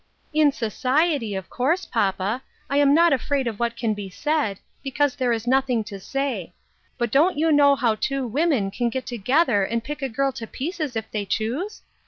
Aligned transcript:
"In 0.41 0.51
society, 0.51 1.35
of 1.35 1.47
course, 1.51 1.85
papa, 1.85 2.41
I 2.71 2.77
am 2.77 2.91
not 2.91 3.13
afraid 3.13 3.45
of 3.45 3.59
what 3.59 3.77
can 3.77 3.93
be 3.93 4.09
said, 4.09 4.59
because 4.81 5.15
there 5.15 5.31
is 5.31 5.45
nothing 5.45 5.83
to 5.83 5.99
say; 5.99 6.53
but 6.97 7.11
don't 7.11 7.37
you 7.37 7.51
know 7.51 7.75
how 7.75 7.93
two 7.93 8.25
women 8.25 8.71
can 8.71 8.89
get 8.89 9.05
together 9.05 9.63
and 9.63 9.83
pick 9.83 10.01
a 10.01 10.09
girl 10.09 10.31
to 10.31 10.47
pieces 10.47 10.95
if 10.95 11.11
they 11.11 11.23
choose 11.27 11.83